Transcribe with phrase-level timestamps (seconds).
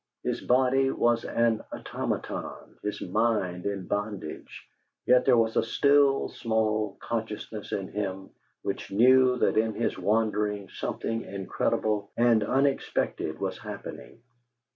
[0.23, 4.67] His body was an automaton, his mind in bondage,
[5.05, 8.31] yet there was a still, small consciousness in him
[8.63, 14.23] which knew that in his wandering something incredible and unexpected was happening.